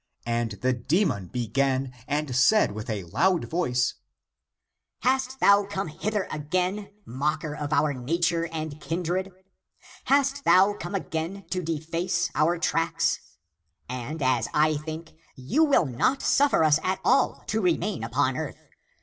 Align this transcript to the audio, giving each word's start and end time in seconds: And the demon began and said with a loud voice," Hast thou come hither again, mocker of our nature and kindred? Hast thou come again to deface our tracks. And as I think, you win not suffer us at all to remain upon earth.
And 0.25 0.53
the 0.63 0.73
demon 0.73 1.27
began 1.27 1.93
and 2.07 2.35
said 2.35 2.71
with 2.71 2.89
a 2.89 3.03
loud 3.03 3.45
voice," 3.45 3.93
Hast 5.03 5.39
thou 5.39 5.65
come 5.65 5.89
hither 5.89 6.27
again, 6.31 6.89
mocker 7.05 7.55
of 7.55 7.71
our 7.71 7.93
nature 7.93 8.49
and 8.51 8.81
kindred? 8.81 9.31
Hast 10.05 10.43
thou 10.43 10.73
come 10.73 10.95
again 10.95 11.45
to 11.51 11.61
deface 11.61 12.31
our 12.33 12.57
tracks. 12.57 13.19
And 13.87 14.23
as 14.23 14.47
I 14.55 14.73
think, 14.77 15.11
you 15.35 15.63
win 15.65 15.91
not 15.95 16.23
suffer 16.23 16.63
us 16.63 16.79
at 16.81 16.99
all 17.05 17.43
to 17.49 17.61
remain 17.61 18.03
upon 18.03 18.35
earth. 18.37 18.57